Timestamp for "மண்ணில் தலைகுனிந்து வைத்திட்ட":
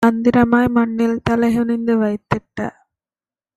0.69-2.59